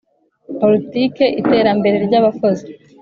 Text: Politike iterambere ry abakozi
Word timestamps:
Politike 0.59 1.23
iterambere 1.41 1.95
ry 2.05 2.15
abakozi 2.19 2.65